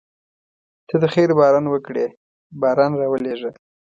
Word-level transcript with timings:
ته 0.87 0.95
د 1.03 1.05
خیر 1.13 1.29
باران 1.39 1.65
وکړې 1.69 2.05
باران 2.61 2.91
راولېږه. 2.99 3.51